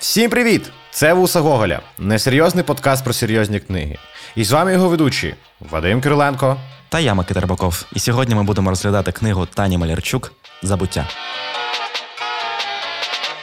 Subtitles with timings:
[0.00, 0.70] Всім привіт!
[0.90, 3.96] Це Вуса Гоголя, несерйозний подкаст про серйозні книги.
[4.36, 5.34] І з вами його ведучі
[5.70, 6.56] Вадим Кириленко
[6.88, 7.84] та я Микита Рибаков.
[7.92, 10.32] І сьогодні ми будемо розглядати книгу Тані Малярчук
[10.62, 11.08] Забуття.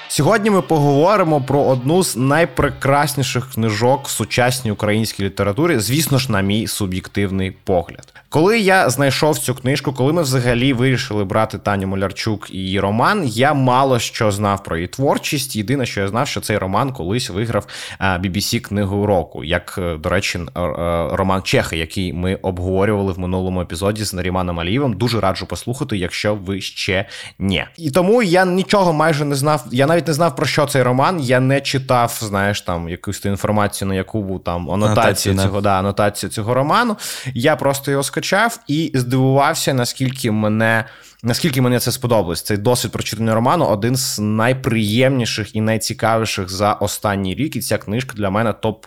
[0.08, 6.42] Сьогодні ми поговоримо про одну з найпрекрасніших книжок в сучасній українській літературі, звісно ж, на
[6.42, 8.14] мій суб'єктивний погляд.
[8.30, 13.28] Коли я знайшов цю книжку, коли ми взагалі вирішили брати Таню Молярчук і її роман,
[13.28, 15.56] я мало що знав про її творчість.
[15.56, 17.68] Єдине, що я знав, що цей роман колись виграв
[18.02, 20.50] BBC книгу року, як, е, до речі, е,
[21.12, 24.94] роман Чехи, який ми обговорювали в минулому епізоді з Наріманом Алієвим.
[24.94, 27.06] Дуже раджу послухати, якщо ви ще
[27.40, 27.66] ні.
[27.78, 29.66] І тому я нічого майже не знав.
[29.72, 31.20] Я навіть не знав про що цей роман.
[31.20, 36.30] Я не читав, знаєш, там якусь ту інформацію, на яку там анотацію цього да, анотацію
[36.30, 36.98] цього роману.
[37.34, 40.86] Я просто його скачав і здивувався, наскільки мене
[41.24, 42.42] наскільки мені це сподобалось.
[42.42, 47.56] Цей досвід прочитання роману один з найприємніших і найцікавіших за останній рік.
[47.56, 48.86] І ця книжка для мене топ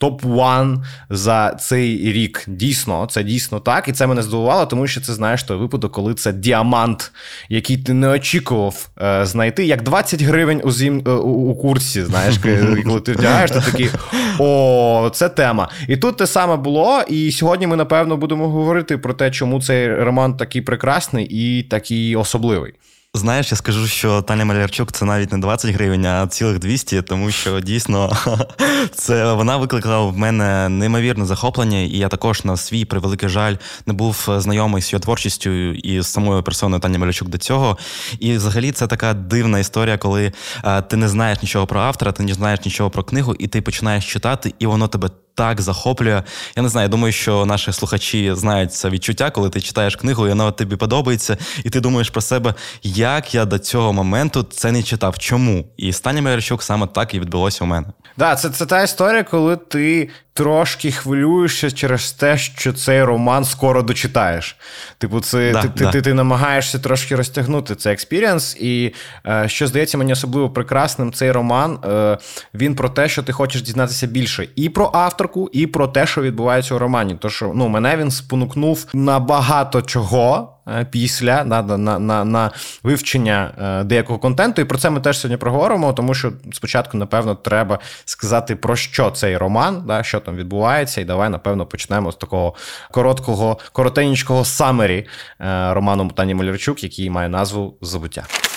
[0.00, 0.76] топ-1
[1.10, 2.44] за цей рік.
[2.46, 3.88] Дійсно, це дійсно так.
[3.88, 7.12] І це мене здивувало, тому що це знаєш той випадок, коли це діамант,
[7.48, 12.04] який ти не очікував е, знайти, як 20 гривень у зім е, у, курсі.
[12.04, 12.38] Знаєш,
[12.84, 13.90] коли ти вдягаєш, ти такий
[14.38, 15.68] о, це тема.
[15.88, 17.02] І тут те саме було.
[17.08, 22.16] І сьогодні ми напевно будемо говорити про те, чому цей роман такий прекрасний і такий
[22.16, 22.72] особливий.
[23.14, 27.30] Знаєш, я скажу, що Таня Малярчук це навіть не 20 гривень, а цілих 200, тому
[27.30, 28.16] що дійсно
[28.94, 33.92] це вона викликала в мене неймовірне захоплення, і я також на свій превеликий жаль не
[33.92, 37.78] був знайомий з її творчістю і з самою персоною Тані Малярчук до цього.
[38.20, 40.32] І взагалі це така дивна історія, коли
[40.88, 44.12] ти не знаєш нічого про автора, ти не знаєш нічого про книгу, і ти починаєш
[44.12, 46.22] читати, і воно тебе так захоплює.
[46.56, 50.26] Я не знаю, я думаю, що наші слухачі знають це відчуття, коли ти читаєш книгу,
[50.26, 54.72] і вона тобі подобається, і ти думаєш про себе, як я до цього моменту це
[54.72, 55.18] не читав.
[55.18, 55.64] Чому?
[55.76, 57.86] І Станя Мерчук саме так і відбулося у мене.
[58.16, 60.08] Да, це це та історія, коли ти
[60.40, 64.56] трошки хвилюєшся через те, що цей роман скоро дочитаєш.
[64.98, 65.86] Типу, це да, ти, да.
[65.86, 68.56] Ти, ти ти, намагаєшся трошки розтягнути цей experience.
[68.60, 68.94] І
[69.26, 72.18] е, що здається мені особливо прекрасним, цей роман е,
[72.54, 76.22] він про те, що ти хочеш дізнатися більше і про авторку, і про те, що
[76.22, 77.16] відбувається у романі.
[77.20, 80.56] Тож ну, мене він спонукнув на багато чого.
[80.68, 82.50] Е, після на на, на, на
[82.82, 84.62] вивчення е, деякого контенту.
[84.62, 89.10] І про це ми теж сьогодні проговоримо, тому що спочатку, напевно, треба сказати, про що
[89.10, 92.54] цей роман, да, що там відбувається, і давай, напевно, почнемо з такого
[92.90, 95.06] короткого, коротенького самері
[95.70, 98.49] роману Тані Малярчук, який має назву Забуття.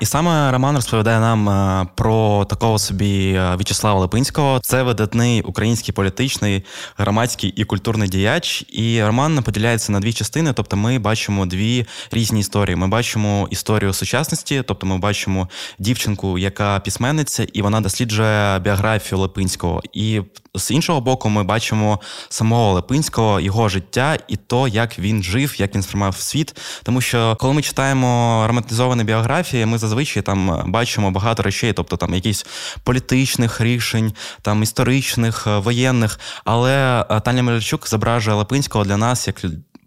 [0.00, 4.60] І саме Роман розповідає нам е, про такого собі е, В'ячеслава Липинського.
[4.62, 6.64] Це видатний український політичний,
[6.96, 8.64] громадський і культурний діяч.
[8.68, 10.52] І роман поділяється на дві частини.
[10.52, 12.76] Тобто, ми бачимо дві різні історії.
[12.76, 15.48] Ми бачимо історію сучасності, тобто ми бачимо
[15.78, 19.82] дівчинку, яка письменниця, і вона досліджує біографію Липинського.
[19.92, 20.22] І
[20.54, 25.74] з іншого боку, ми бачимо самого Липинського, його життя і то, як він жив, як
[25.74, 26.56] він сприймав світ.
[26.82, 32.14] Тому що коли ми читаємо романтизовані біографії, ми зазвичай там бачимо багато речей, тобто там
[32.14, 32.46] якісь
[32.84, 36.20] політичних рішень, там історичних, воєнних.
[36.44, 39.40] Але е, Таня Мельчук зображує Липинського для нас як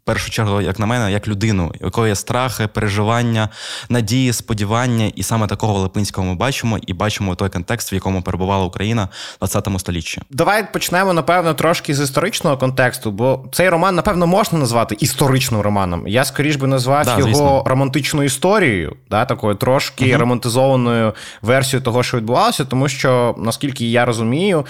[0.09, 3.50] першу чергу, як на мене, як людину, якої є страхи, переживання,
[3.90, 8.66] надії, сподівання, і саме такого Липинського ми бачимо і бачимо той контекст, в якому перебувала
[8.66, 10.22] Україна в 20 столітті.
[10.30, 16.08] Давай почнемо напевно трошки з історичного контексту, бо цей роман, напевно, можна назвати історичним романом.
[16.08, 17.64] Я скоріш би назвав да, його звісно.
[17.66, 20.19] романтичною історією, да, такою трошки угу.
[20.19, 24.66] романтизованою версією того, що відбувалося, тому що наскільки я розумію,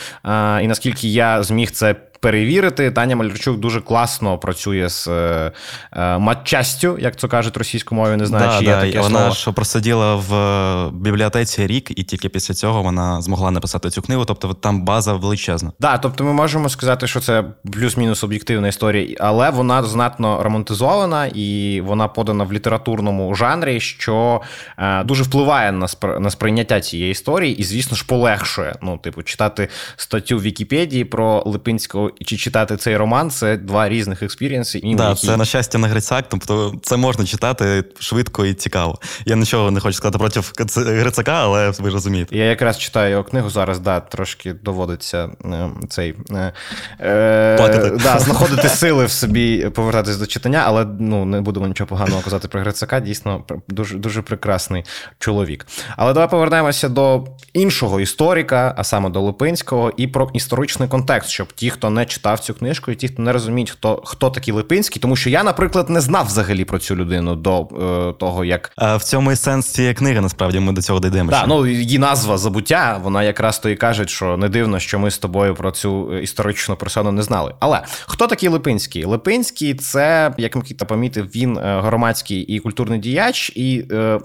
[0.62, 2.92] і наскільки я зміг це перевірити.
[2.92, 5.52] Таня Малярчук дуже класно працює з е,
[5.94, 9.20] е, матчастю, як це кажуть російською мовою, не знаю, да, чи є да, таке Вона
[9.20, 9.36] слово.
[9.36, 14.26] ж просиділа в е, бібліотеці рік, і тільки після цього вона змогла написати цю книгу.
[14.26, 15.72] Тобто там база величезна.
[15.80, 17.44] Да, тобто ми можемо сказати, що це
[17.74, 24.42] плюс-мінус об'єктивна історія, але вона знатно романтизована і вона подана в літературному жанрі, що
[24.78, 26.20] е, дуже впливає на спр...
[26.20, 28.76] на сприйняття цієї історії, і, звісно ж, полегшує.
[28.82, 34.24] Ну, типу, читати статтю в Вікіпедії про Липинського чи читати цей роман це два різних
[34.24, 34.82] експірієнси.
[34.84, 35.28] Да, які...
[35.28, 39.00] Це на щастя на Грицак, тобто це можна читати швидко і цікаво.
[39.26, 40.42] Я нічого не хочу сказати проти
[40.82, 42.38] Грицака, але ви розумієте.
[42.38, 46.54] Я якраз читаю його книгу зараз, да, трошки доводиться е, цей е,
[47.00, 52.22] е, да, знаходити сили в собі, повертатись до читання, але ну не будемо нічого поганого
[52.22, 53.00] казати про Грицака.
[53.00, 54.84] Дійсно, дуже дуже прекрасний
[55.20, 55.68] чоловік.
[55.98, 61.54] Але давай повернемося до іншого історика, а саме до Липинського, і про історичний контекст, щоб
[61.54, 64.54] ті, хто не не читав цю книжку, і ті, хто не розуміють, хто хто такий
[64.54, 68.72] Липинський, тому що я, наприклад, не знав взагалі про цю людину до е, того, як
[68.76, 70.22] а в цьому і сенс цієї книги.
[70.22, 71.32] Насправді ми до цього дійдемо.
[71.32, 73.00] Так, ну її назва забуття.
[73.04, 76.76] Вона якраз то і каже, що не дивно, що ми з тобою про цю історичну
[76.76, 77.54] персону не знали.
[77.60, 79.06] Але хто такий Липинський?
[79.06, 84.20] Липинський це як Микита помітив, він е, громадський і культурний діяч, і е,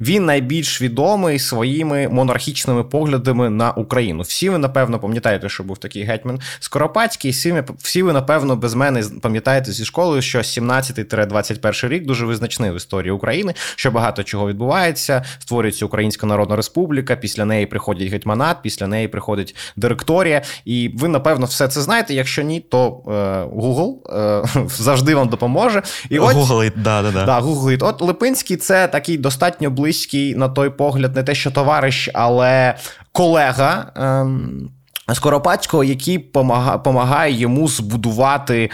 [0.00, 4.22] він найбільш відомий своїми монархічними поглядами на Україну.
[4.22, 7.15] Всі ви напевно пам'ятаєте, що був такий гетьман Скоропадський.
[7.24, 12.76] Всі, всі ви напевно без мене пам'ятаєте зі школою, що 17-21 рік дуже визначний в
[12.76, 15.24] історії України, що багато чого відбувається.
[15.38, 17.16] Створюється Українська Народна Республіка.
[17.16, 20.42] Після неї приходять гетьманат, після неї приходить директорія.
[20.64, 22.14] І ви напевно все це знаєте.
[22.14, 23.10] Якщо ні, то е,
[23.56, 25.82] Google е, завжди вам допоможе.
[26.10, 27.24] І от, Google, да, да, да.
[27.24, 27.78] Да, Google.
[27.80, 32.74] От Липинський це такий достатньо близький на той погляд, не те, що товариш, але
[33.12, 33.92] колега.
[33.96, 34.70] Ем,
[35.14, 36.18] Скоропадського, який
[36.84, 38.70] помагає йому збудувати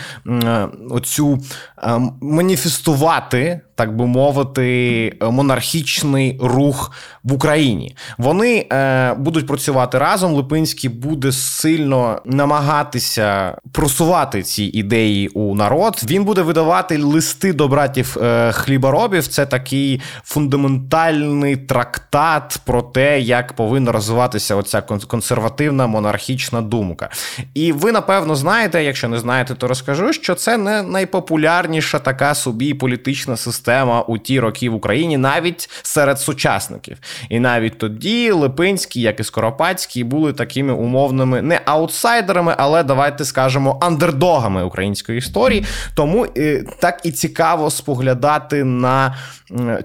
[0.90, 1.38] оцю
[1.82, 6.92] ем, маніфестувати так би мовити, монархічний рух
[7.24, 7.96] в Україні.
[8.18, 10.32] Вони е, будуть працювати разом.
[10.32, 16.00] Липинський буде сильно намагатися просувати ці ідеї у народ.
[16.06, 19.26] Він буде видавати листи до братів е, хліборобів.
[19.26, 27.08] Це такий фундаментальний трактат про те, як повинна розвиватися оця консервативна монархічна думка.
[27.54, 32.74] І ви, напевно, знаєте, якщо не знаєте, то розкажу, що це не найпопулярніша така собі
[32.74, 36.96] політична система система у ті роки в Україні навіть серед сучасників.
[37.28, 43.78] І навіть тоді Липинський, як і Скоропадський, були такими умовними не аутсайдерами, але давайте скажемо
[43.82, 45.64] андердогами української історії.
[45.94, 49.14] Тому е, так і цікаво споглядати на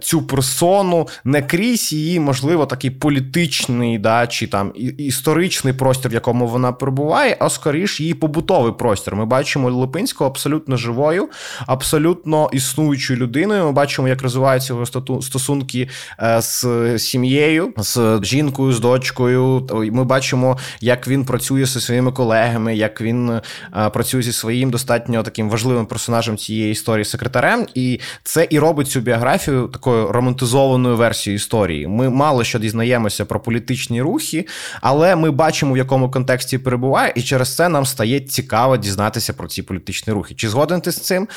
[0.02, 6.48] цю персону не крізь її, можливо, такий політичний да, чи там історичний простір, в якому
[6.48, 9.16] вона перебуває, а скоріш її побутовий простір.
[9.16, 11.30] Ми бачимо Липинського абсолютно живою,
[11.68, 13.67] абсолютно існуючою людиною.
[13.68, 14.86] Ми бачимо, як розвиваються його
[15.22, 19.68] стосунки е, з сім'єю, з жінкою, з дочкою.
[19.92, 23.42] Ми бачимо, як він працює зі своїми колегами, як він е,
[23.90, 27.68] працює зі своїм достатньо таким важливим персонажем цієї історії секретарем.
[27.74, 31.88] І це і робить цю біографію такою романтизованою версією історії.
[31.88, 34.48] Ми мало що дізнаємося про політичні рухи,
[34.82, 39.48] але ми бачимо, в якому контексті перебуває, і через це нам стає цікаво дізнатися про
[39.48, 40.36] ці політичні рухи.
[40.36, 41.28] Чи згоден ти з цим,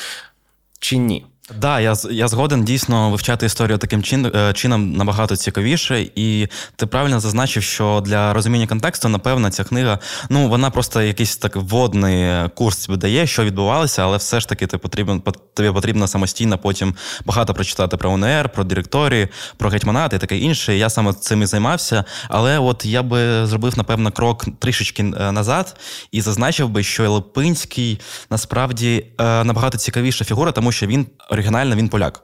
[0.80, 1.26] чи ні?
[1.58, 6.86] Да, я я згоден дійсно вивчати історію таким чин, е, чином набагато цікавіше, і ти
[6.86, 9.98] правильно зазначив, що для розуміння контексту, напевно, ця книга,
[10.28, 14.78] ну вона просто якийсь так вводний курс дає, що відбувалося, але все ж таки ти
[14.78, 15.22] потрібен
[15.54, 16.94] тобі потрібно самостійно потім
[17.24, 20.76] багато прочитати про УНР, про директорії, про гетьманат і таке інше.
[20.76, 22.04] Я саме цим і займався.
[22.28, 25.76] Але от я би зробив, напевно, крок трішечки е, назад
[26.12, 28.00] і зазначив би, що Липинський
[28.30, 31.06] насправді е, набагато цікавіша фігура, тому що він
[31.40, 32.22] оригінально він поляк.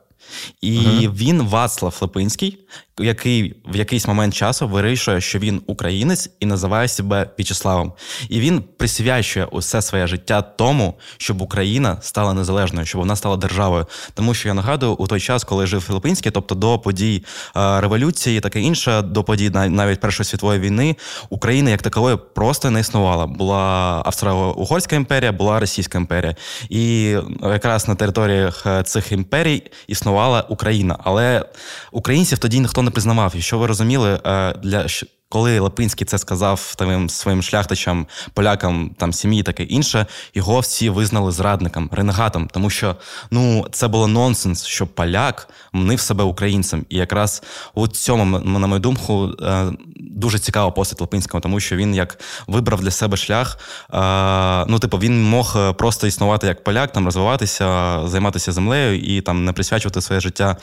[0.61, 2.59] І uh він Вацлав Липинський,
[3.01, 7.93] який в якийсь момент часу вирішує, що він українець і називає себе В'ячеславом.
[8.29, 13.87] І він присвячує усе своє життя тому, щоб Україна стала незалежною, щоб вона стала державою.
[14.15, 17.25] Тому що я нагадую, у той час, коли жив Філіппінський, тобто до подій
[17.57, 20.97] е, революції, таке інше, до подій навіть Першої світової війни,
[21.31, 23.27] Україна як такової просто не існувала.
[23.27, 26.37] Була Австро-Угорська імперія, була Російська імперія.
[26.69, 30.99] І якраз на територіях е, цих імперій існувала Україна.
[31.05, 31.45] Але
[31.93, 33.35] українців тоді ніхто не признавав.
[33.37, 34.89] І що ви розуміли, е, для
[35.29, 41.33] коли Лапинський це сказав тим своїм шляхтичам, полякам, там сім'ї, таке інше, його всі визнали
[41.33, 42.97] зрадником, ренегатом, тому що
[43.31, 46.87] ну це було нонсенс, що поляк мнив себе українцем.
[46.89, 47.43] І якраз
[47.75, 52.81] у цьому, на мою думку, е, дуже цікава постать Лапинського, тому що він як вибрав
[52.81, 53.59] для себе шлях.
[53.95, 59.21] Е, ну, типу, він мог е, просто існувати як поляк, там розвиватися, займатися землею і
[59.21, 60.57] там не присвячувати своє життя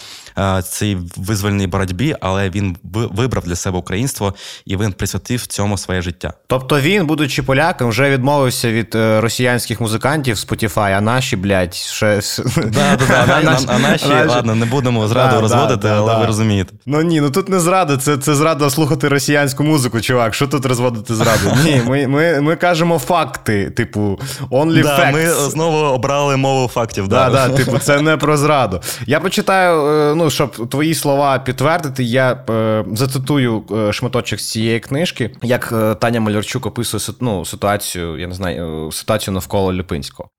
[0.63, 4.33] цій визвольній боротьбі, але він вибрав для себе українство
[4.65, 6.33] і він присвятив цьому своє життя.
[6.47, 12.21] Тобто він, будучи поляком, вже відмовився від е, росіянських музикантів Spotify, а наші, блядь, ще.
[12.55, 16.73] Да, да, да, А наші, ладно, не будемо зраду розводити, але ви розумієте.
[16.85, 20.33] Ну ні, ну тут не зрада, це це зрада слухати росіянську музику, чувак.
[20.33, 21.57] Що тут розводити зраду?
[21.63, 24.19] Ні, ми ми, ми кажемо факти, типу,
[24.51, 25.13] only facts.
[25.13, 27.07] Ми знову обрали мову фактів.
[27.07, 28.81] Да, да, типу, це не про зраду.
[29.07, 35.69] Я почитаю, е, ну, щоб твої слова підтвердити, я е, зацитую шматочок цієї книжки, як
[35.71, 40.29] е, Таня Малярчук описує ну, ситуацію, я не знаю, е, ситуацію навколо Ліпинського.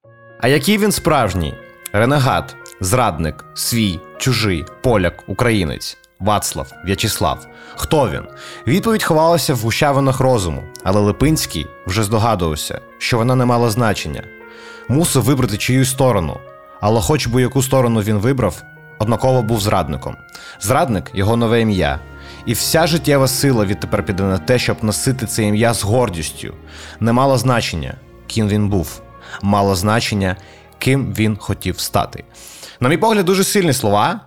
[0.40, 1.54] А який він справжній?
[1.92, 5.98] Ренегат, зрадник, свій, чужий, поляк, українець.
[6.20, 7.46] Вацлав, В'ячеслав.
[7.76, 8.22] Хто він?
[8.66, 14.22] Відповідь ховалася в гущавинах розуму, але Липинський вже здогадувався, що вона не мала значення.
[14.88, 16.40] Мусив вибрати чиюсь сторону,
[16.80, 18.62] але, хоч би яку сторону він вибрав,
[18.98, 20.16] однаково був зрадником.
[20.60, 22.00] Зрадник його нове ім'я.
[22.46, 26.54] І вся життєва сила відтепер піде на те, щоб носити це ім'я з гордістю.
[27.00, 27.94] Не мало значення,
[28.26, 29.02] ким він був,
[29.42, 30.36] мало значення,
[30.78, 32.24] ким він хотів стати.
[32.80, 34.20] На мій погляд, дуже сильні слова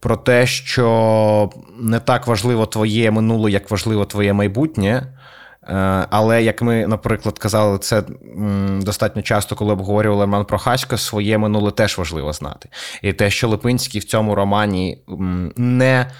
[0.00, 5.02] про те, що не так важливо твоє минуле, як важливо твоє майбутнє.
[5.68, 8.02] Е, але як ми, наприклад, казали, це
[8.80, 12.68] достатньо часто, коли обговорювали роман про Хасько, своє минуле теж важливо знати.
[13.02, 14.98] І те, що Липинський в цьому романі
[15.56, 16.10] не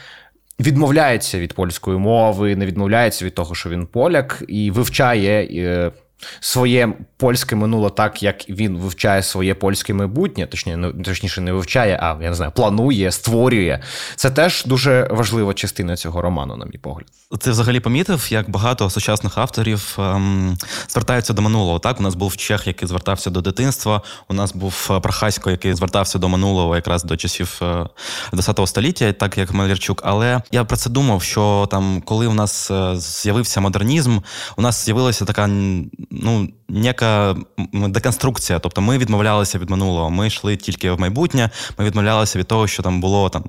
[0.60, 5.92] відмовляється від польської мови, не відмовляється від того, що він поляк, і вивчає е,
[6.40, 11.98] своє польське минуле так, як він вивчає своє польське майбутнє, точніше, ну, точніше, не вивчає,
[12.02, 13.80] а я не знаю, планує, створює.
[14.16, 17.06] Це теж дуже важлива частина цього роману, на мій погляд.
[17.40, 20.56] Ти взагалі помітив, як багато сучасних авторів ем,
[20.88, 21.78] звертаються до минулого.
[21.78, 24.02] Так, у нас був Чех, який звертався до дитинства.
[24.28, 27.60] У нас був е, Прохасько, який звертався до минулого, якраз до часів
[28.32, 30.02] ХХ е, століття, так як Малярчук.
[30.04, 34.18] Але я про це думав, що там, коли у нас е, з'явився модернізм,
[34.56, 35.48] у нас з'явилася така
[36.10, 37.36] ну, ніяка
[37.72, 38.58] деконструкція.
[38.58, 40.10] Тобто ми відмовлялися від минулого.
[40.10, 43.44] Ми йшли тільки в майбутнє, ми відмовлялися від того, що там було там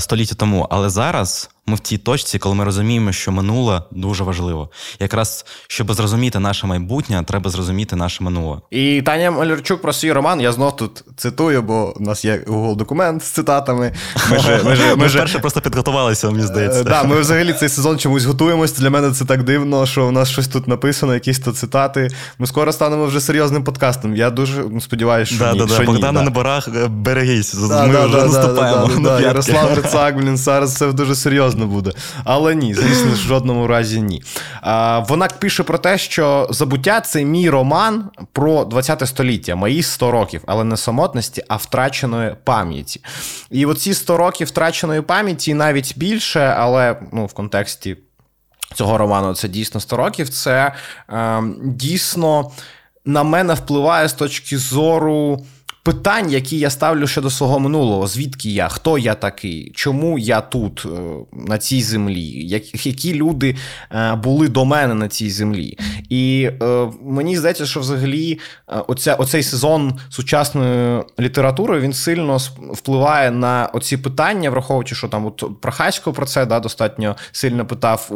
[0.00, 0.66] століття тому.
[0.70, 4.70] Але зараз ми в тій точці, коли ми розуміємо, що минуле дуже важливо.
[5.00, 8.58] Якраз щоб зрозуміти наше майбутнє, треба зрозуміти наше минуле.
[8.70, 10.40] І Таня Малярчук про свій роман.
[10.40, 13.92] Я знов тут цитую, бо у нас є Google документ з цитатами.
[14.30, 16.84] Ми ж ми, ж, ми, перше просто підготувалися, мені здається.
[16.84, 18.72] Так, Ми взагалі цей сезон чомусь готуємось.
[18.72, 22.08] Для мене це так дивно, що у нас щось тут написано, якісь то цитати.
[22.38, 24.16] Ми скоро станемо вже серйозним подкастом.
[24.16, 25.44] Я дуже сподіваюся, що.
[25.44, 25.84] Да, ні, да.
[25.84, 27.54] Богдана ні, на барах е, берегись.
[27.54, 29.20] Да, ми да, вже наступаємо.
[29.20, 31.92] Ярослав Грицак, блін, зараз це дуже серйозно серйозно буде.
[32.24, 34.22] Але ні, звісно, в жодному разі ні.
[34.60, 40.10] А, Вона пише про те, що забуття це мій роман про 20 століття, мої 100
[40.10, 43.00] років, але не самотності, а втраченої пам'яті.
[43.50, 47.96] І оці 100 років втраченої пам'яті навіть більше, але ну, в контексті
[48.74, 50.28] цього роману це дійсно 100 років.
[50.28, 50.72] Це
[51.10, 52.50] е, дійсно
[53.04, 55.44] на мене впливає з точки зору
[55.84, 60.86] питань, які я ставлю щодо свого минулого, звідки я, хто я такий, чому я тут,
[60.86, 60.88] е,
[61.32, 63.56] на цій землі, які люди
[63.92, 65.78] е, були до мене на цій землі.
[66.08, 72.36] І е, мені здається, що взагалі оця, оцей сезон сучасної літератури він сильно
[72.72, 78.10] впливає на оці питання, враховуючи, що там от Прохасько про це да, достатньо сильно питав.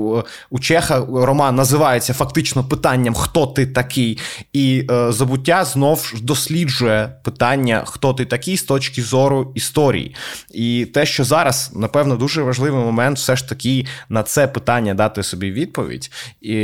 [0.50, 4.18] У Чеха роман називається фактично питанням, хто ти такий,
[4.52, 10.14] і забуття знов досліджує питання питання, хто ти такий з точки зору історії.
[10.50, 15.22] І те, що зараз, напевно, дуже важливий момент, все ж таки на це питання дати
[15.22, 16.10] собі відповідь.
[16.40, 16.54] І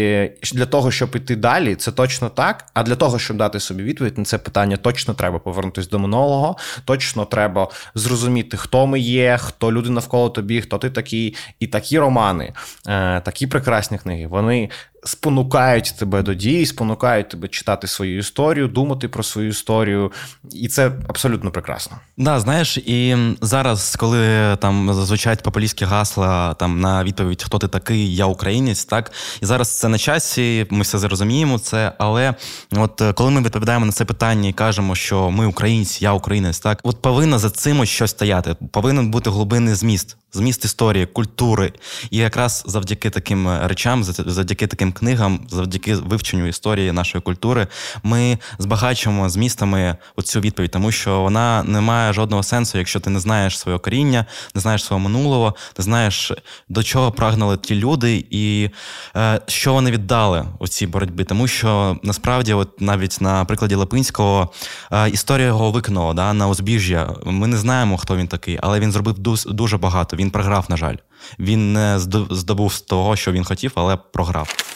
[0.54, 2.66] для того, щоб іти далі, це точно так.
[2.74, 6.56] А для того, щоб дати собі відповідь на це питання, точно треба повернутися до минулого,
[6.84, 11.36] точно треба зрозуміти, хто ми є, хто люди навколо тобі, хто ти такий.
[11.60, 12.52] І такі романи,
[12.88, 14.70] е, такі прекрасні книги, вони
[15.04, 20.12] спонукають тебе до дії, спонукають тебе читати свою історію, думати про свою історію,
[20.52, 21.96] і це абсолютно прекрасно.
[22.16, 28.16] Да, знаєш, і зараз, коли там звучать популістські гасла там на відповідь, хто ти такий,
[28.16, 29.12] я українець, так?
[29.42, 31.92] І зараз це на часі, ми все зрозуміємо це.
[31.99, 32.34] Але
[32.73, 36.80] от коли ми відповідаємо на це питання і кажемо, що ми українці, я українець, так?
[36.82, 41.72] От повинно за цим щось стояти, повинен бути глибинний зміст зміст історії, культури.
[42.10, 47.66] І якраз завдяки таким е, речам, завдяки таким книгам, завдяки вивченню історії нашої культури,
[48.02, 53.20] ми збагачуємо змістами оцю відповідь, тому що вона не має жодного сенсу, якщо ти не
[53.20, 56.32] знаєш свого коріння, не знаєш свого минулого, не знаєш
[56.68, 58.70] до чого прагнули ті люди, і
[59.16, 61.24] е, що вони віддали у цій боротьбі.
[61.24, 64.52] Тому що насправді, от навіть на прикладі Липинського,
[64.92, 67.14] е, історія його викинула да, на узбіжжя.
[67.24, 70.16] Ми не знаємо, хто він такий, але він зробив дуже багато.
[70.24, 70.96] Він програв, на жаль.
[71.38, 71.98] Він не
[72.30, 74.73] здобув того, що він хотів, але програв.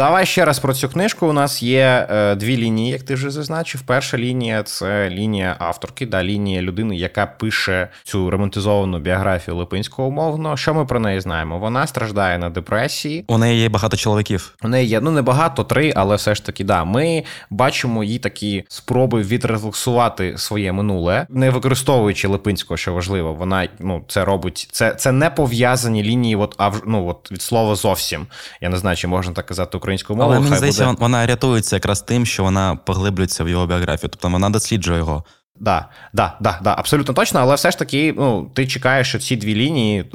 [0.00, 1.26] Давай ще раз про цю книжку.
[1.26, 3.80] У нас є е, дві лінії, як ти вже зазначив.
[3.80, 10.56] Перша лінія це лінія авторки, да, лінія людини, яка пише цю романтизовану біографію Липинського умовно.
[10.56, 11.58] Що ми про неї знаємо?
[11.58, 13.24] Вона страждає на депресії.
[13.28, 14.56] У неї є багато чоловіків.
[14.62, 16.84] У неї є ну не багато, три, але все ж таки, да.
[16.84, 23.34] Ми бачимо її такі спроби відрефлексувати своє минуле, не використовуючи Липинського, що важливо.
[23.34, 24.68] Вона ну це робить.
[24.72, 26.36] Це це не пов'язані лінії.
[26.36, 28.26] От ну от від слова зовсім.
[28.60, 30.38] Я не знаю, чи можна так казати українською мовою.
[30.38, 30.96] Але мені здається, буде...
[31.00, 35.24] вона рятується якраз тим, що вона поглиблюється в його біографію, тобто вона досліджує його.
[35.60, 39.36] Да, да, да, да, абсолютно точно, але все ж таки, ну, ти чекаєш, що ці
[39.36, 40.06] дві лінії е,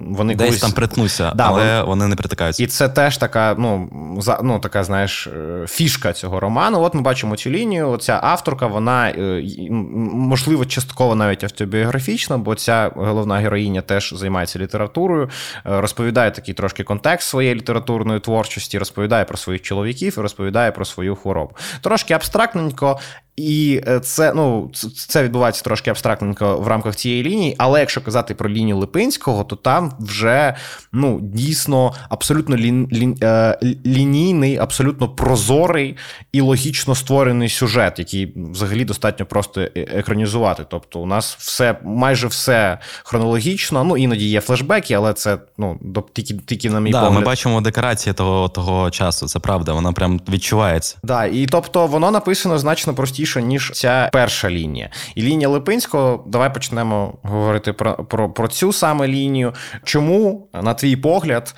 [0.00, 0.60] вони десь колись...
[0.60, 1.82] там притнуться, да, але вони...
[1.82, 2.62] вони не притикаються.
[2.62, 6.80] І це теж така, ну, за, ну, така, знаєш, е, фішка цього роману.
[6.80, 7.90] От ми бачимо цю лінію.
[7.90, 15.30] Оця авторка, вона е, можливо частково навіть автобіографічна, бо ця головна героїня теж займається літературою,
[15.66, 20.84] е, розповідає такий трошки контекст своєї літературної творчості, розповідає про своїх чоловіків і розповідає про
[20.84, 21.56] свою хворобу.
[21.80, 22.98] Трошки абстрактненько,
[23.36, 24.70] і е, це ну,
[25.08, 27.54] це відбувається трошки абстрактненько в рамках цієї лінії.
[27.58, 30.54] Але якщо казати про лінію Липинського, то там вже
[30.92, 35.96] ну, дійсно абсолютно лі, лі, е, лінійний, абсолютно прозорий
[36.32, 40.64] і логічно створений сюжет, який взагалі достатньо просто е, екранізувати.
[40.68, 43.84] Тобто, у нас все майже все хронологічно.
[43.84, 45.78] Ну іноді є флешбеки, але це ну
[46.12, 47.20] тільки тільки на мій да, погляд.
[47.20, 49.26] Ми бачимо декорації того того часу.
[49.26, 50.96] Це правда, вона прям відчувається.
[51.02, 54.90] Да, і тобто воно написано значно простіше простіша, ніж ця перша лінія.
[55.14, 59.52] І лінія Липинського, давай почнемо говорити про, про, про цю саме лінію.
[59.84, 61.54] Чому, на твій погляд,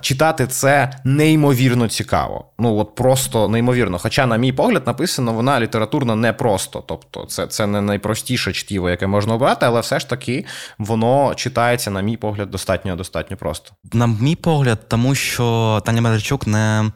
[0.00, 2.44] читати це неймовірно цікаво?
[2.58, 3.98] Ну от просто неймовірно.
[3.98, 6.84] Хоча, на мій погляд, написано вона літературно не просто.
[6.86, 10.44] Тобто, це це не найпростіше чтіво, яке можна обрати, але все ж таки
[10.78, 13.72] воно читається, на мій погляд, достатньо достатньо просто.
[13.92, 16.90] На мій погляд, тому що Таня Медведчук не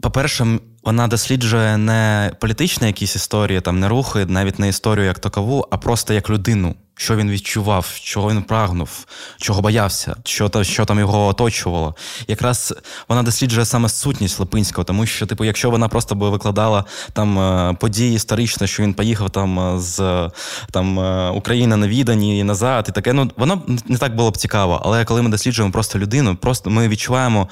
[0.00, 0.46] по-перше,
[0.84, 5.76] вона досліджує не політичні якісь історії, там не рухи, навіть не історію як такову, а
[5.76, 9.06] просто як людину що він відчував, чого він прагнув,
[9.38, 11.94] чого боявся, що та що там його оточувало.
[12.28, 12.74] Якраз
[13.08, 17.76] вона досліджує саме сутність Липинського, тому що, типу, якщо вона просто би викладала там е,
[17.80, 20.30] події історично, що він поїхав там е, з
[20.70, 24.36] там е, України на віддані і назад, і таке, ну воно не так було б
[24.36, 24.82] цікаво.
[24.84, 27.48] Але коли ми досліджуємо просто людину, просто ми відчуваємо,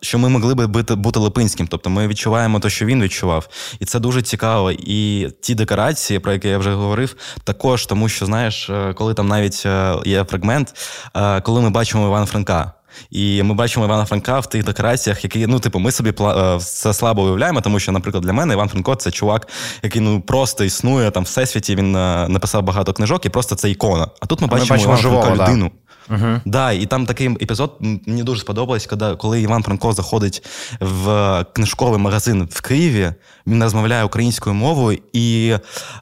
[0.00, 1.66] що ми могли би бути бути Липинським.
[1.66, 3.48] Тобто ми відчуваємо те, що він відчував,
[3.80, 4.72] і це дуже цікаво.
[4.72, 9.14] І ті декорації, про які я вже говорив, також тому, що знаєш пам'ятаєш, е, коли
[9.14, 10.74] там навіть е, є фрагмент,
[11.16, 12.72] е, коли ми бачимо Івана Франка.
[13.10, 16.12] І ми бачимо Івана Франка в тих декораціях, які, ну, типу, ми собі
[16.58, 19.48] це слабо уявляємо, тому що, наприклад, для мене Іван Франко це чувак,
[19.82, 21.74] який ну просто існує там в всесвіті.
[21.74, 21.92] Він
[22.32, 24.08] написав багато книжок, і просто це ікона.
[24.20, 25.50] А тут ми бачимо, ми бачимо Івана живого, Франка да.
[25.50, 25.70] людину.
[26.10, 26.40] Uh-huh.
[26.44, 30.42] Да, І там такий епізод мені дуже сподобалось, коли, коли Іван Франко заходить
[30.80, 33.12] в книжковий магазин в Києві,
[33.46, 35.56] він розмовляє українською мовою, і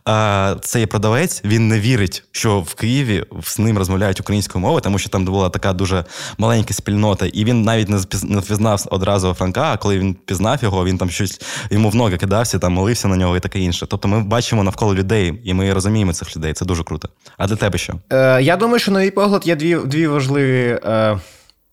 [0.09, 4.99] е, цей продавець він не вірить, що в Києві з ним розмовляють українською мовою, тому
[4.99, 6.05] що там була така дуже
[6.39, 7.89] маленька спільнота, і він навіть
[8.25, 9.73] не впізнав одразу Франка.
[9.73, 13.17] А коли він пізнав його, він там щось йому в ноги кидався, там молився на
[13.17, 13.87] нього і таке інше.
[13.91, 16.53] Тобто, ми бачимо навколо людей, і ми розуміємо цих людей.
[16.53, 17.09] Це дуже круто.
[17.37, 17.95] А для тебе що?
[18.13, 20.79] Е, Я думаю, що на мій погляд є дві дві важливі.
[20.85, 21.19] Е...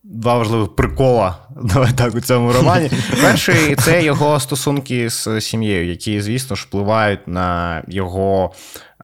[0.08, 2.90] Два важливих прикола давай так у цьому романі.
[3.22, 8.52] Перший це його стосунки з сім'єю, які, звісно ж, впливають на його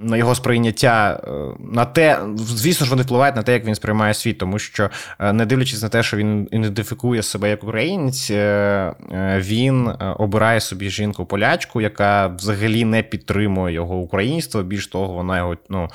[0.03, 1.31] на його сприйняття, е,
[1.73, 5.33] на те, звісно ж, вони впливають на те, як він сприймає світ, тому що, е,
[5.33, 8.95] не дивлячись на те, що він ідентифікує себе як українець, е,
[9.39, 14.63] він обирає собі жінку-полячку, яка взагалі не підтримує його українство.
[14.63, 15.89] Більш того, вона його ну,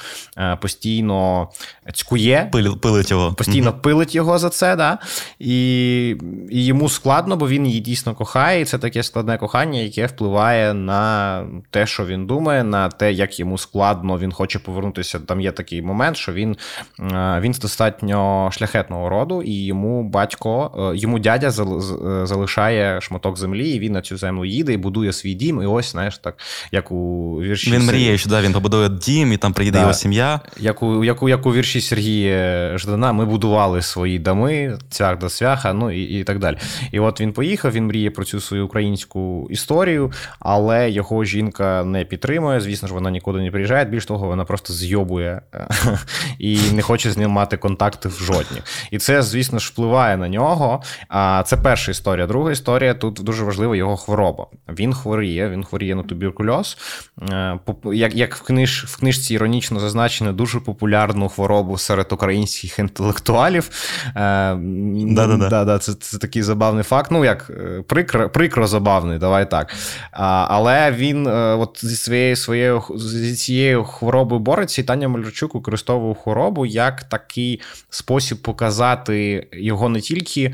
[0.62, 1.50] постійно
[1.94, 2.50] цькує,
[2.82, 3.34] пилить його.
[3.34, 3.82] Постійно mm-hmm.
[3.82, 4.98] пилить його за це, да?
[5.40, 6.10] і
[6.50, 8.62] і йому складно, бо він її дійсно кохає.
[8.62, 13.40] І це таке складне кохання, яке впливає на те, що він думає, на те, як
[13.40, 15.20] йому складно складно, він хоче повернутися.
[15.20, 16.58] Там є такий момент, що він
[17.00, 21.52] е, він достатньо шляхетного роду, і йому батько, е, йому дядя
[22.26, 25.62] залишає шматок землі, і він на цю землю їде і будує свій дім.
[25.62, 26.36] І ось, знаєш, так,
[26.72, 27.72] як у вірші.
[27.72, 29.82] Він мріє, що да, він побудує дім, і там приїде да.
[29.82, 30.40] його сім'я.
[30.58, 35.30] Як у, як, у, як у вірші Сергія Ждана, ми будували свої доми, цвях до
[35.30, 36.58] свяха, ну і, і так далі.
[36.92, 42.06] І от він поїхав, він мріє про цю свою українську історію, але його жінка не
[42.06, 42.62] підтримує.
[42.62, 45.68] Звісно ж, вона нікуди не приїжджає більш того, вона просто зйобує е,
[46.40, 48.62] і не хоче з ним мати контакти в жодні.
[48.92, 50.82] І це, звісно ж, впливає на нього.
[51.10, 52.28] А це перша історія.
[52.28, 54.48] Друга історія тут дуже важлива його хвороба.
[54.70, 56.78] Він хворіє, він хворіє на туберкульоз.
[57.32, 63.70] Е, як як в книж, в книжці іронічно зазначено дуже популярну хворобу серед українських інтелектуалів.
[64.16, 65.80] Да-да-да.
[65.80, 67.12] Це це такий забавний факт.
[67.12, 69.74] Ну, як е, прикро прикро забавний, давай так.
[70.48, 76.16] Але він от зі своєю своєю зі цією цією хворобою бореться, і Таня Мальчук використовує
[76.16, 80.54] хворобу як такий спосіб показати його не тільки е,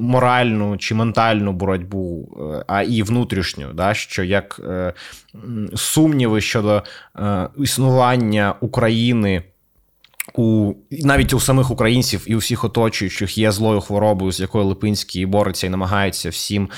[0.00, 4.92] моральну чи ментальну боротьбу, е, а і внутрішню, да, що як е,
[5.74, 6.82] сумніви щодо
[7.18, 9.42] е, існування України
[10.38, 15.26] у навіть у самих українців і у всіх оточуючих є злою хворобою, з якою Липинський
[15.26, 16.68] бореться і намагається всім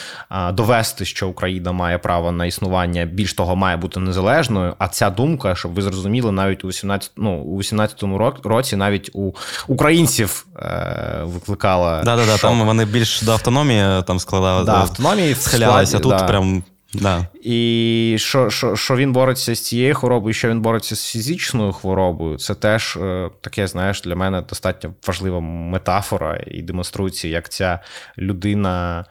[0.53, 4.75] довести, що Україна має право на існування, більш того, має бути незалежною.
[4.79, 9.33] А ця думка, щоб ви зрозуміли, навіть у 18, ну, у 18-му році, навіть у
[9.68, 12.03] українців е, викликала.
[12.03, 12.37] Да, да, да.
[12.38, 15.99] Там вони більш до автономії там складали да, автономії схилялися.
[15.99, 16.25] Тут да.
[16.25, 16.62] прям
[16.94, 17.26] Да.
[17.42, 22.38] І що що, що він бореться з цією хворобою, що він бореться з фізичною хворобою,
[22.38, 27.81] це теж е, таке, знаєш, для мене достатньо важлива метафора і демонструється, як ця
[28.18, 29.05] людина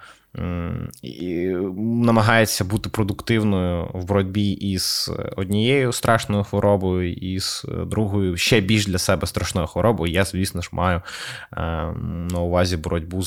[1.02, 1.46] і
[1.78, 8.98] намагається бути продуктивною в боротьбі із однією страшною хворобою, і з другою ще більш для
[8.98, 10.13] себе страшною хворобою.
[10.13, 11.62] Я, звісно ж, маю е,
[12.32, 13.24] на увазі боротьбу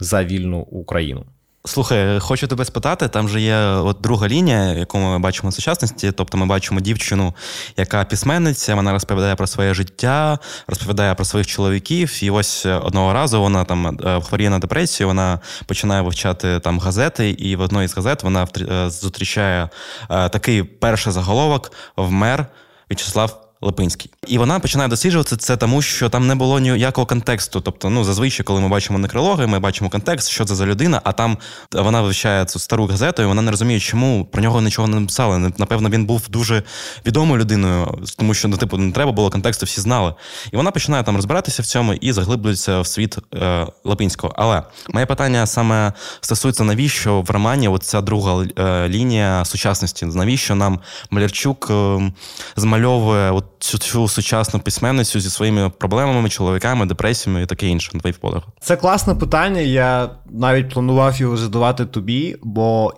[0.00, 1.26] за вільну Україну.
[1.66, 6.12] Слухай, хочу тебе спитати, там же є от друга лінія, яку ми бачимо в сучасності.
[6.12, 7.34] Тобто ми бачимо дівчину,
[7.76, 12.24] яка письменниця, вона розповідає про своє життя, розповідає про своїх чоловіків.
[12.24, 17.30] І ось одного разу вона там е, хворіє на депресію, вона починає вивчати там газети,
[17.30, 19.68] і в одній з газет вона е, зустрічає
[20.10, 22.46] е, такий перший заголовок вмер
[22.90, 24.10] В'ячеслав Липинський.
[24.26, 27.60] І вона починає досліджувати це, тому що там не було ніякого контексту.
[27.60, 31.12] Тобто, ну зазвичай, коли ми бачимо некрологи, ми бачимо контекст, що це за людина, а
[31.12, 31.38] там
[31.72, 35.52] вона вивчає цю стару газету, і вона не розуміє, чому про нього нічого не написали.
[35.58, 36.62] Напевно, він був дуже
[37.06, 40.14] відомою людиною, тому що ну, типу, не треба було контексту, всі знали.
[40.52, 44.34] І вона починає там розбиратися в цьому і заглиблюється в світ е, Липинського.
[44.36, 50.06] Але моє питання саме стосується, навіщо в романі от ця друга е, лінія сучасності?
[50.06, 52.12] Навіщо нам Малярчук е,
[52.56, 58.00] змальовує от цю, цю сучасну письменницю зі своїми проблемами, чоловіками, депресіями і таке інше на
[58.00, 58.42] твоїх подах?
[58.60, 59.60] Це класне питання.
[59.60, 62.94] Я навіть планував його задавати тобі, бо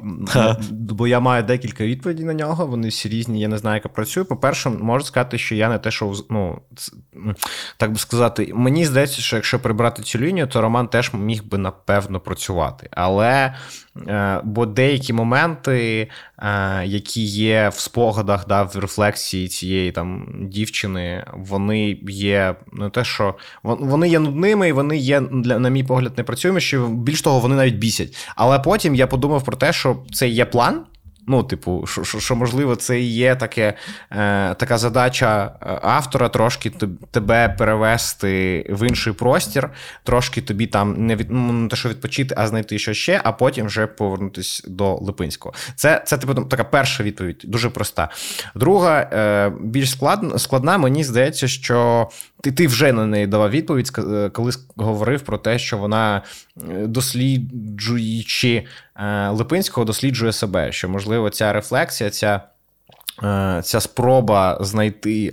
[0.70, 2.66] бо я маю декілька відповідей на нього.
[2.66, 3.40] Вони всі різні.
[3.40, 4.26] Я не знаю, як працюю.
[4.26, 6.60] По-перше, можу сказати, що я не те, що ну
[7.76, 11.58] так би сказати, мені здається, що якщо прибрати цю лінію, то роман теж міг би
[11.58, 12.88] напевно працювати.
[12.90, 13.54] Але
[14.08, 21.24] е, бо деякі моменти, е, які є в спогадах, да, в рефлексії цієї там дівчини,
[21.34, 26.12] вони є не те, що вони є нудними, і вони є, для, на мій погляд,
[26.16, 28.16] непрацюємо, що більш того, вони навіть бісять.
[28.36, 30.84] Але потім я подумав про те, що це є план.
[31.26, 33.74] Ну, типу, що, що, можливо, це і є таке,
[34.10, 36.72] е, така задача е, автора трошки
[37.10, 39.70] тебе перевести в інший простір,
[40.02, 43.32] трошки тобі там не від ну, не те, що відпочити, а знайти що ще, а
[43.32, 45.54] потім вже повернутися до Липинського.
[45.74, 48.08] Це це типу така перша відповідь, дуже проста.
[48.54, 52.08] Друга, е, більш складна, складна, мені здається, що
[52.46, 56.22] ти ти вже на неї давав відповідь, е, коли говорив про те, що вона
[56.70, 60.72] е, досліджуючи е, Липинського, досліджує себе.
[60.72, 62.40] Що, можливо, ця рефлексія, ця,
[63.62, 65.32] ця спроба знайти.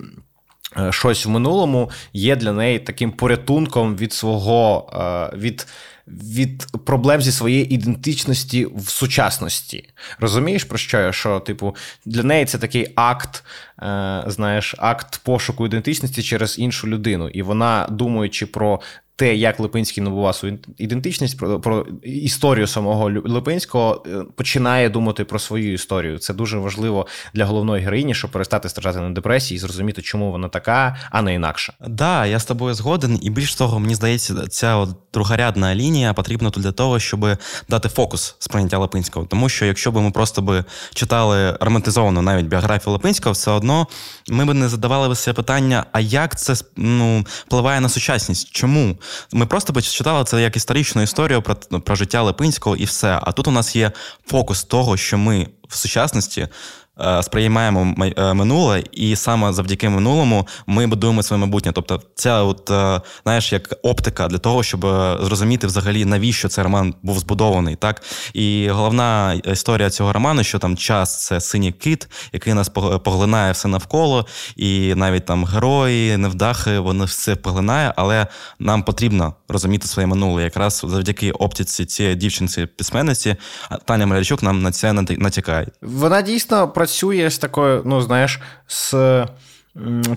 [0.89, 4.89] Щось в минулому є для неї таким порятунком від свого
[5.37, 5.67] від
[6.07, 9.89] від проблем зі своєї ідентичності в сучасності.
[10.19, 11.11] Розумієш, про що я?
[11.11, 13.43] Що, типу, для неї це такий акт,
[13.81, 17.29] е, знаєш, акт пошуку ідентичності через іншу людину.
[17.29, 18.81] І вона, думаючи про
[19.15, 25.39] те, як Липинський набував свою ідентичність, про про історію самого Липинського, е, починає думати про
[25.39, 26.17] свою історію.
[26.19, 30.49] Це дуже важливо для головної героїні, щоб перестати страждати на депресії і зрозуміти, чому вона
[30.49, 31.73] така, а не інакша.
[31.87, 36.49] Да, я з тобою згоден, і більш того, мені здається, ця от другорядна лінія потрібна
[36.49, 37.27] для того, щоб
[37.69, 39.25] дати фокус сприйняття Липинського.
[39.25, 43.87] Тому що якщо б ми просто би читали романтизовану навіть біографію Липинського, все одно
[44.29, 48.51] ми б не задавали себе питання: а як це ну, впливає на сучасність?
[48.51, 48.97] Чому?
[49.31, 53.19] Ми просто читали це як історичну історію про, про життя Липинського і все.
[53.23, 53.91] А тут у нас є
[54.25, 56.47] фокус того, що ми в сучасності
[57.21, 61.71] сприймаємо е, минуле, і саме завдяки минулому ми будуємо своє майбутнє.
[61.71, 64.81] Тобто, ця от е, знаєш, як оптика для того, щоб
[65.21, 67.75] зрозуміти взагалі навіщо цей роман був збудований.
[67.75, 68.03] Так
[68.33, 72.69] і головна історія цього роману, що там час це синій кит, який нас
[73.03, 74.25] поглинає все навколо,
[74.55, 78.27] і навіть там герої, невдахи, вони все поглинає, але
[78.59, 80.43] нам потрібно розуміти своє минуле.
[80.43, 83.35] Якраз завдяки оптиці цієї дівчинці письменниці
[83.85, 85.67] Таня Малярчук нам на це натякає.
[85.81, 88.95] Вона дійсно працює з такою, ну знаєш, з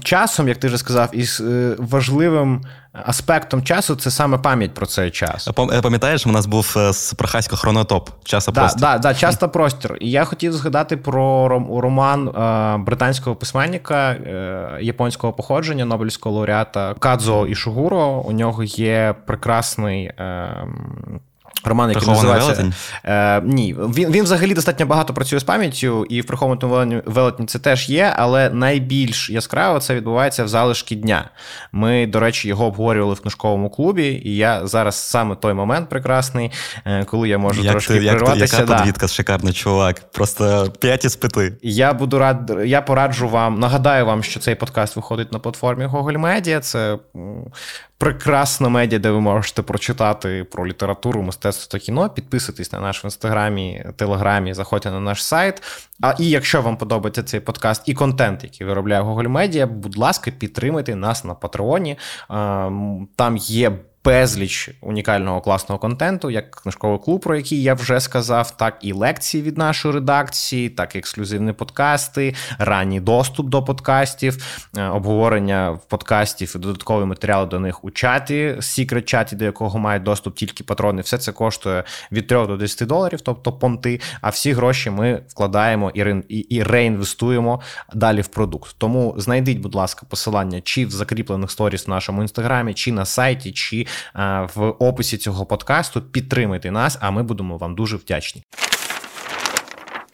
[0.03, 2.61] часом, як ти вже сказав, і з е, важливим
[2.93, 5.49] аспектом часу це саме пам'ять про цей час.
[5.49, 8.11] Е, пам'ятаєш, у нас був е, з Прохасько хронотоп.
[8.25, 8.81] Час та простір.
[8.81, 9.97] Да, да, час та простір.
[10.01, 11.49] І я хотів згадати про
[11.83, 12.31] роман
[12.85, 14.17] британського письменника
[14.81, 18.23] японського походження, Нобелівського лауреата Кадзо Ішугуро.
[18.27, 20.11] У нього є прекрасний.
[21.65, 22.73] Роман, який називається
[23.05, 27.59] Е, ні, він він взагалі достатньо багато працює з пам'яттю, і в прихованому велетні це
[27.59, 31.31] теж є, але найбільш яскраво це відбувається в залишки дня.
[31.73, 36.51] Ми, до речі, його обговорювали в книжковому клубі, і я зараз саме той момент прекрасний,
[36.85, 38.57] е, коли я можу як трошки ти, прерватися.
[38.57, 39.09] Яка да.
[39.09, 40.11] шикарний чувак.
[40.13, 41.53] Просто п'ять із п'яти.
[41.63, 46.21] Я буду рад, я пораджу вам, нагадаю вам, що цей подкаст виходить на платформі Google
[46.21, 46.61] Media.
[46.61, 46.99] Це
[47.99, 52.11] прекрасна медіа, де ви можете прочитати про літературу, мистецтво та кіно.
[52.11, 55.63] Підписуйтесь на наш в інстаграмі, телеграмі, заходьте на наш сайт.
[56.01, 60.31] А і якщо вам подобається цей подкаст і контент, який виробляє Google Media, будь ласка,
[60.31, 61.99] підтримайте нас на Патреоні.
[62.31, 63.73] Ем, там є
[64.07, 69.43] безліч унікального класного контенту, як книжковий клуб, про який я вже сказав, так і лекції
[69.43, 74.45] від нашої редакції, так і ексклюзивні подкасти, ранній доступ до подкастів,
[74.77, 80.03] е, обговорення подкастів і додаткові матеріали до них у чаті, секрет чаті, до якого мають
[80.03, 81.03] доступ тільки патрони.
[81.03, 84.01] Все це коштує від 3 до 10 доларів, тобто понти.
[84.21, 85.91] А всі гроші ми вкладаємо
[86.31, 87.61] і реінвестуємо
[87.95, 88.75] далі в продукт.
[88.79, 93.53] Тому знайдіть, будь ласка, посилання чи в закріплених сторіс в нашому інстаграмі, чи на сайті,
[93.53, 93.87] чи
[94.55, 96.03] в описі цього подкасту.
[96.03, 98.43] Підтримайте нас, а ми будемо вам дуже вдячні.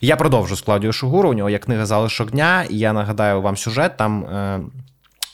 [0.01, 1.31] Я продовжу з Клаудією Шугуру.
[1.31, 2.65] У нього є книга Залишок дня.
[2.71, 3.97] І я нагадаю вам сюжет.
[3.97, 4.61] Там е,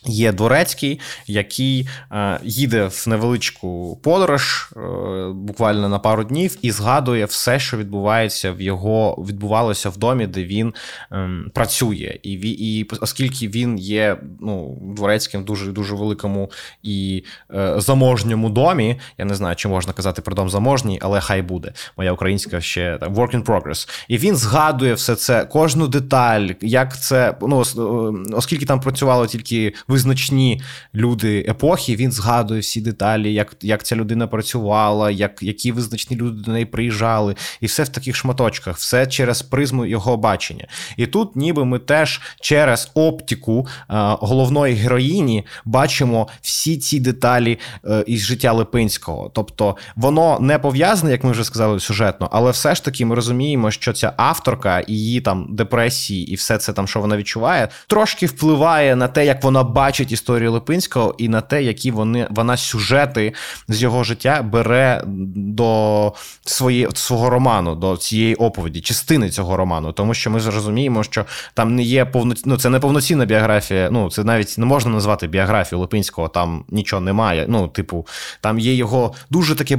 [0.06, 4.80] Є дворецький, який е, їде в невеличку подорож е,
[5.34, 10.44] буквально на пару днів, і згадує все, що відбувається в його відбувалося в домі, де
[10.44, 10.74] він
[11.12, 12.18] е, працює.
[12.22, 16.50] І і оскільки він є ну, дворецьким дуже дуже великому
[16.82, 21.42] і е, заможньому домі, я не знаю, чи можна казати про дом заможній, але хай
[21.42, 21.72] буде.
[21.96, 23.88] Моя українська ще так, work in progress.
[24.08, 27.64] І він згадує все це, кожну деталь, як це ну
[28.32, 30.60] оскільки там працювало тільки визначні
[30.94, 31.96] люди епохи.
[31.96, 36.64] Він згадує всі деталі, як як ця людина працювала, як які визначні люди до неї
[36.64, 40.66] приїжджали, і все в таких шматочках, все через призму його бачення.
[40.96, 43.84] І тут, ніби ми теж через оптику е,
[44.20, 49.30] головної героїні бачимо всі ці деталі е, із життя Липинського.
[49.34, 53.70] Тобто воно не пов'язане, як ми вже сказали, сюжетно, але все ж таки ми розуміємо,
[53.70, 58.96] що ця авторка, її там депресії і все це там, що вона відчуває, трошки впливає
[58.96, 63.34] на те, як вона бачить історію Липинського і на те, які вони вона сюжети
[63.68, 65.02] з його життя бере
[65.36, 66.12] до
[66.44, 69.92] своє, свого роману, до цієї оповіді, частини цього роману.
[69.92, 72.34] Тому що ми зрозуміємо, що там не є повно...
[72.44, 73.88] ну, це не повноцінна біографія.
[73.92, 77.46] Ну це навіть не можна назвати біографію Липинського, там нічого немає.
[77.48, 78.06] Ну, типу,
[78.40, 79.78] там є його дуже таке.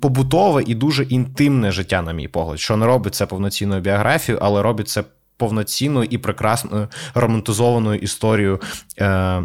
[0.00, 4.62] Побутове і дуже інтимне життя, на мій погляд, що не робить це повноцінною біографією, але
[4.62, 5.04] робить це
[5.42, 8.60] повноцінною і прекрасною романтизованою історією.
[9.00, 9.42] Е,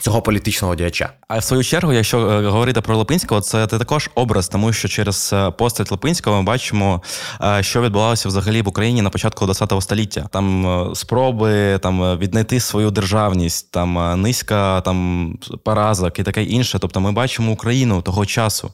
[0.00, 1.12] Цього політичного діяча.
[1.28, 5.30] А в свою чергу, якщо е, говорити про Липинського, це також образ, тому що через
[5.32, 7.02] е, постать Липинського ми бачимо,
[7.42, 10.28] е, що відбувалося взагалі в Україні на початку ХХ століття.
[10.30, 16.78] Там спроби там віднайти свою державність, там низька там поразок і таке інше.
[16.78, 18.70] Тобто, ми бачимо Україну того часу,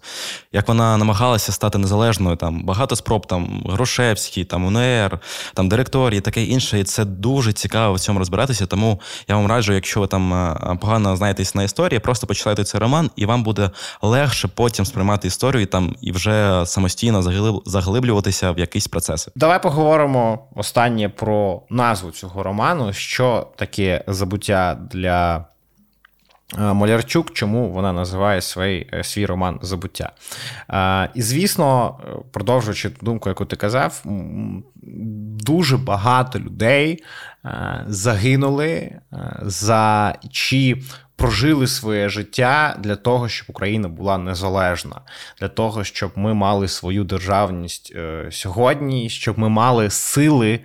[0.53, 2.37] як вона намагалася стати незалежною.
[2.37, 5.19] Там багато спроб, там Грошевський, там УНР,
[5.55, 6.81] там директорії, таке інше.
[6.81, 8.67] І це дуже цікаво в цьому розбиратися.
[8.67, 13.11] Тому я вам раджу, якщо ви там погано знаєтесь на історії, просто почитайте цей роман,
[13.17, 13.71] і вам буде
[14.03, 17.23] легше потім сприймати історію і там і вже самостійно
[17.67, 19.31] заглиблюватися в якісь процеси.
[19.35, 22.93] Давай поговоримо останнє про назву цього роману.
[22.93, 25.45] Що таке забуття для.
[26.57, 30.13] Е, Молярчук, чому вона називає свій е, свій роман Забуття.
[30.71, 31.99] Е, і, звісно,
[32.31, 34.03] продовжуючи ту думку, яку ти казав,
[35.45, 37.05] дуже багато людей
[37.87, 38.91] загинули
[39.43, 40.83] за чи
[41.17, 45.01] прожили своє життя для того, щоб Україна була незалежна,
[45.41, 47.95] для того, щоб ми мали свою державність
[48.31, 50.61] сьогодні, щоб ми мали сили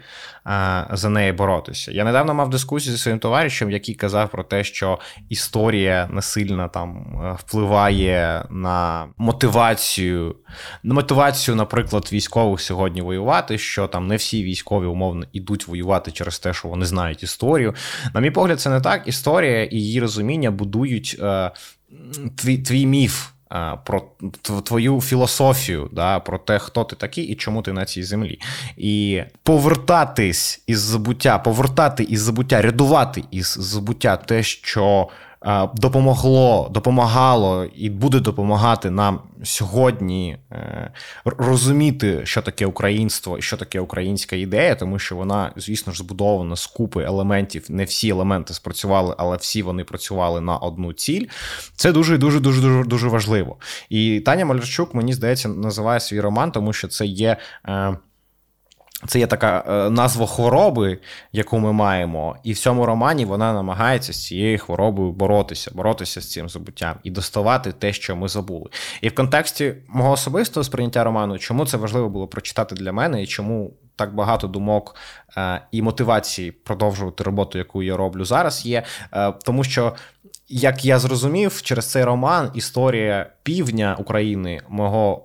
[0.91, 1.91] за неї боротися.
[1.91, 7.21] Я недавно мав дискусію зі своїм товаришем, який казав про те, що історія насильно там
[7.23, 10.36] е, впливає на мотивацію,
[10.84, 13.58] на мотивацію, наприклад, військових сьогодні воювати.
[13.58, 17.73] Що там не всі військові умовно ідуть воювати через те, що вони знають історію.
[18.13, 19.08] На мій погляд, це не так.
[19.08, 21.51] Історія і її розуміння будують е,
[22.36, 23.33] твій, твій міф
[23.85, 24.01] про
[24.63, 28.39] твою філософію, да, про те, хто ти такий і чому ти на цій землі.
[28.77, 35.07] І повертатись із забуття, повертати із забуття, рядувати із забуття те, що
[35.75, 40.91] допомогло, допомагало і буде допомагати нам сьогодні е,
[41.25, 46.56] розуміти, що таке українство і що таке українська ідея, тому що вона, звісно ж, збудована
[46.56, 47.65] з купи елементів.
[47.69, 51.25] Не всі елементи спрацювали, але всі вони працювали на одну ціль.
[51.75, 53.58] Це дуже дуже дуже дуже дуже важливо.
[53.89, 57.38] І Таня Малярчук, мені здається, називає свій роман, тому що це є.
[57.67, 57.97] Е,
[59.07, 60.99] це є така е, назва хвороби,
[61.31, 66.31] яку ми маємо, і в цьому романі вона намагається з цією хворобою боротися, боротися з
[66.31, 68.69] цим забуттям і доставати те, що ми забули.
[69.01, 73.27] І в контексті мого особистого сприйняття роману, чому це важливо було прочитати для мене, і
[73.27, 74.95] чому так багато думок
[75.37, 79.93] е, і мотивації продовжувати роботу, яку я роблю зараз, є е, тому, що.
[80.47, 85.23] Як я зрозумів, через цей роман історія півдня України, мого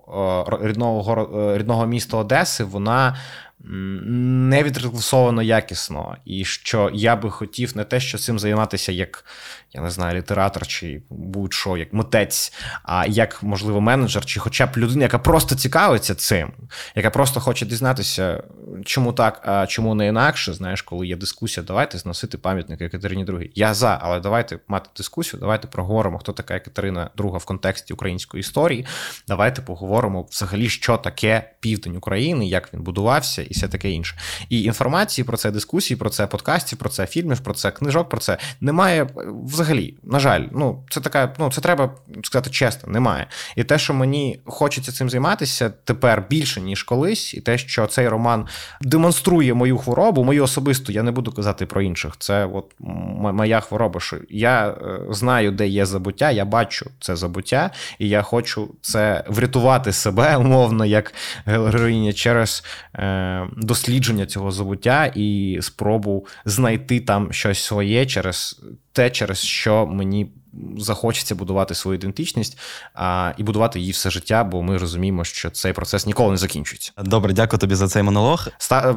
[0.63, 3.17] рідного рідного міста Одеси, вона
[3.61, 9.25] не відрефлексовано якісно, і що я би хотів не те, що цим займатися як
[9.73, 14.77] я не знаю, літератор чи будь-що, як митець, а як, можливо, менеджер, чи хоча б
[14.77, 16.53] людина, яка просто цікавиться цим,
[16.95, 18.43] яка просто хоче дізнатися,
[18.85, 20.53] чому так, а чому не інакше.
[20.53, 23.51] Знаєш, коли є дискусія, давайте зносити пам'ятник Екатерині II.
[23.55, 28.41] Я за, але давайте мати дискусію, давайте проговоримо, хто така Екатерина II в контексті української
[28.41, 28.87] історії.
[29.29, 34.17] Давайте поговоримо взагалі, що таке південь України, як він будувався, і все таке інше.
[34.49, 38.21] І інформації про це, дискусії, про це подкастів, про це фільмів, про це книжок, про
[38.21, 39.07] це немає
[39.45, 43.27] взагалі, на жаль, ну це така, ну це треба сказати чесно, немає.
[43.57, 48.09] І те, що мені хочеться цим займатися тепер більше ніж колись, і те, що цей
[48.09, 48.47] роман
[48.81, 52.15] демонструє мою хворобу, мою особисту, я не буду казати про інших.
[52.19, 54.01] Це от моя хвороба.
[54.01, 59.25] що Я е, знаю, де є забуття, я бачу це забуття, і я хочу це
[59.29, 61.15] врятувати себе умовно, як
[61.47, 68.61] героїня через е, дослідження цього забуття і спробу знайти там щось своє через
[68.93, 70.33] те, через що мені
[70.79, 72.59] захочеться будувати свою ідентичність
[72.95, 76.93] а, і будувати її все життя, бо ми розуміємо, що цей процес ніколи не закінчується.
[76.99, 78.49] Добре, дякую тобі за цей монолог.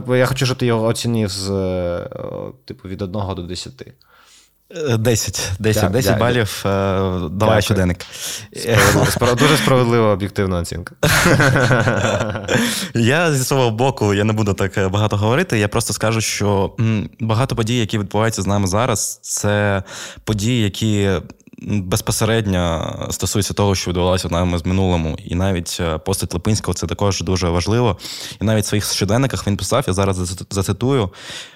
[0.07, 2.09] Я хочу, щоб ти його оцінив з е,
[2.65, 3.93] типу від 1 до 10.
[4.97, 6.61] 10 10, 10 балів.
[6.63, 7.29] Дякую.
[7.29, 8.05] Давай щоденник.
[9.09, 9.35] Справедливо.
[9.35, 10.95] Дуже справедлива об'єктивна оцінка.
[12.95, 15.59] Я зі свого боку я не буду так е, багато говорити.
[15.59, 16.75] Я просто скажу, що
[17.19, 19.83] багато подій, які відбуваються з нами зараз, це
[20.23, 21.09] події, які
[21.61, 27.21] безпосередньо стосується того, що відбувалося нами з минулому, і навіть е, постать Липинського це також
[27.21, 27.97] дуже важливо.
[28.41, 31.09] І навіть в своїх щоденниках він писав, я зараз зацитую: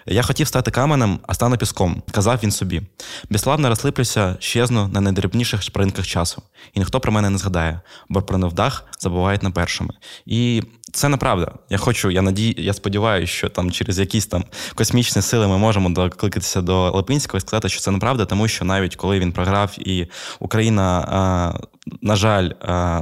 [0.05, 2.03] я хотів стати каменем, а стану піском.
[2.11, 2.81] Казав він собі.
[3.29, 6.41] Безславно розлиплюся, щезну на найдрібніших шпринках часу.
[6.73, 9.93] І ніхто про мене не згадає, бо про невдах забувають на першими.
[10.25, 10.63] І
[10.95, 11.51] це неправда.
[11.69, 14.43] Я хочу, я надію, я сподіваюся, що там через якісь там
[14.75, 18.95] космічні сили ми можемо докликатися до Липинського і сказати, що це неправда, тому що навіть
[18.95, 20.07] коли він програв, і
[20.39, 21.59] Україна
[22.01, 23.01] на жаль, е,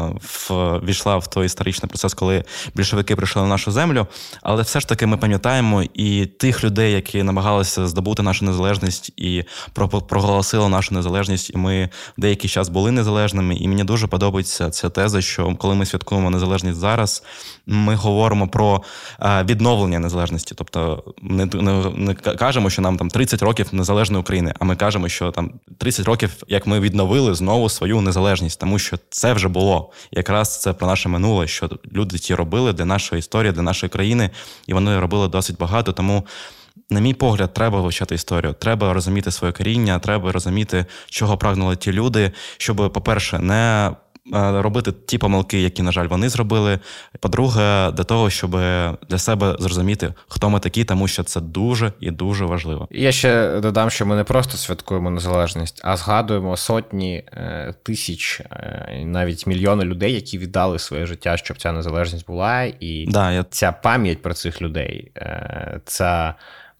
[0.49, 2.43] ввійшла в той історичний процес, коли
[2.75, 4.07] більшовики прийшли на нашу землю.
[4.41, 9.43] Але все ж таки ми пам'ятаємо і тих людей, які намагалися здобути нашу незалежність і
[10.07, 11.49] проголосили нашу незалежність.
[11.49, 13.55] І ми деякий час були незалежними.
[13.55, 17.23] І мені дуже подобається ця теза, що коли ми святкуємо незалежність зараз,
[17.65, 18.83] ми говоримо про
[19.19, 20.55] е, відновлення незалежності.
[20.57, 25.09] Тобто, не, не, не кажемо, що нам там 30 років незалежної України, а ми кажемо,
[25.09, 29.91] що там 30 років, як ми відновили знову свою незалежність тому що це вже було.
[30.11, 34.29] Якраз це про наше минуле, що люди ті робили для нашої історії, для нашої країни,
[34.67, 35.91] і вони робили досить багато.
[35.91, 36.25] Тому,
[36.89, 38.53] на мій погляд, треба вивчати історію.
[38.53, 43.91] Треба розуміти своє коріння, треба розуміти, чого прагнули ті люди, щоб, по-перше, не
[44.31, 46.79] робити ті помилки, які, на жаль, вони зробили.
[47.19, 48.51] По-друге, для того, щоб
[49.09, 52.87] для себе зрозуміти, хто ми такі, тому що це дуже і дуже важливо.
[52.91, 59.03] Я ще додам, що ми не просто святкуємо незалежність, а згадуємо сотні е, тисяч, е,
[59.05, 63.45] навіть мільйони людей, які віддали своє життя, щоб ця незалежність була, і да, я...
[63.49, 65.11] ця пам'ять про цих людей,
[65.85, 66.33] це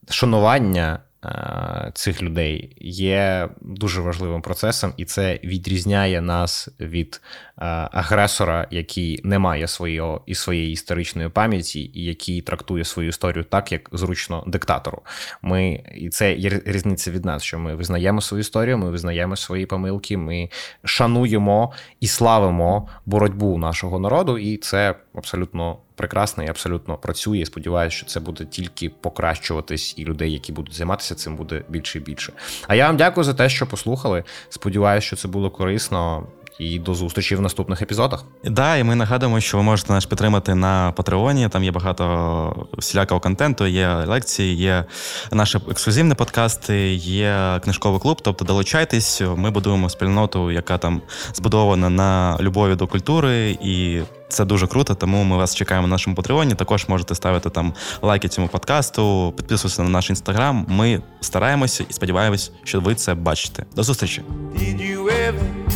[0.09, 0.99] шанування.
[1.25, 7.21] Е, цих людей є дуже важливим процесом, і це відрізняє нас від
[7.57, 13.43] е, агресора, який не має своєї і своєї історичної пам'яті, і який трактує свою історію
[13.43, 15.01] так, як зручно диктатору.
[15.41, 19.65] Ми і це є різниця від нас, що ми визнаємо свою історію, ми визнаємо свої
[19.65, 20.49] помилки, ми
[20.83, 27.37] шануємо і славимо боротьбу нашого народу, і це абсолютно прекрасно і абсолютно працює.
[27.37, 31.97] І Сподіваюся, що це буде тільки покращуватись, і людей, які будуть займатися цим, буде більше
[31.97, 32.33] і більше.
[32.67, 34.23] А я вам дякую за те, що послухали.
[34.49, 36.27] Сподіваюся, що це було корисно.
[36.59, 38.25] І до зустрічі в наступних епізодах.
[38.43, 41.49] Да, і ми нагадуємо, що ви можете нас підтримати на Патреоні.
[41.49, 44.85] Там є багато всілякого контенту, є лекції, є
[45.31, 48.21] наші ексклюзивні подкасти, є книжковий клуб.
[48.21, 49.21] Тобто долучайтесь.
[49.35, 51.01] Ми будуємо спільноту, яка там
[51.33, 54.01] збудована на любові до культури і.
[54.33, 56.55] Це дуже круто, тому ми вас чекаємо на нашому патреоні.
[56.55, 60.65] Також можете ставити там лайки цьому подкасту, підписуватися на наш інстаграм.
[60.69, 63.65] Ми стараємося і сподіваємось, що ви це бачите.
[63.75, 64.21] До зустрічі.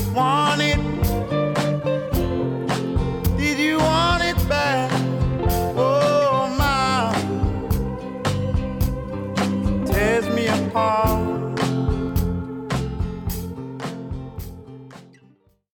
[0.10, 0.58] Oh.
[9.89, 11.26] Tears me apart.